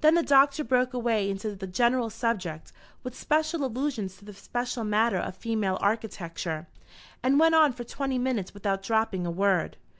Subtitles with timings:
[0.00, 2.72] Then the Doctor broke away into the general subject,
[3.04, 6.66] with special allusions to the special matter of female architecture,
[7.22, 9.76] and went on for twenty minutes without dropping a word.